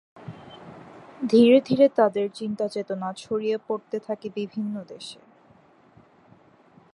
[1.29, 5.19] ধীরে ধীরে তাদের চিন্তা-চেতনা ছড়িয়ে পড়তে থাকে বিভিন্ন দেশে।